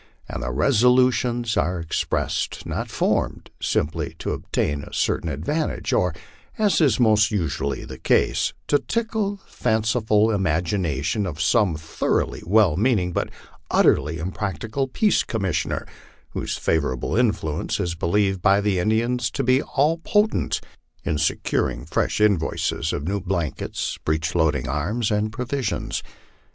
and 0.27 0.41
the 0.41 0.49
resolutions 0.49 1.55
are 1.55 1.79
expressed 1.79 2.65
not 2.65 2.89
formed 2.89 3.51
simply 3.61 4.15
to 4.17 4.31
ob 4.31 4.51
tain 4.51 4.81
a 4.83 4.91
certain 4.91 5.29
advantage, 5.29 5.93
or, 5.93 6.11
as 6.57 6.81
is 6.81 6.99
most 6.99 7.29
usually 7.29 7.85
the 7.85 7.99
case, 7.99 8.51
to 8.65 8.79
tickle 8.79 9.35
the 9.35 9.43
fanciful 9.45 10.31
imagination 10.31 11.27
of 11.27 11.39
some 11.39 11.75
thoroughly 11.75 12.41
well 12.47 12.75
meaning 12.75 13.11
but 13.11 13.29
utterly 13.69 14.17
impractical 14.17 14.87
peace 14.87 15.21
commissioner, 15.21 15.85
whose 16.31 16.57
favorable 16.57 17.15
influence 17.15 17.79
is 17.79 17.93
believed 17.93 18.41
by 18.41 18.59
the 18.59 18.79
Indian 18.79 19.19
to 19.19 19.43
be 19.43 19.61
all 19.61 19.99
potent 19.99 20.61
in 21.03 21.19
securing 21.19 21.85
fresh 21.85 22.19
invoices 22.19 22.91
of 22.91 23.07
new 23.07 23.19
blankets, 23.21 23.99
breech 24.03 24.33
loading 24.33 24.67
arms, 24.67 25.11
and 25.11 25.31
provisions. 25.31 26.01